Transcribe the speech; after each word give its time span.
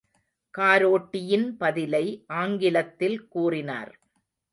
காரோட்டியின் 0.53 1.45
பதிலை 1.57 2.03
ஆங்கிலத்தில் 2.35 3.27
கூறினார். 3.27 3.93